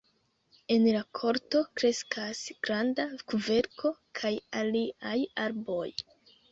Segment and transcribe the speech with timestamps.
[0.75, 4.35] En la korto kreskas granda kverko kaj
[4.65, 5.17] aliaj
[5.49, 5.89] arboj.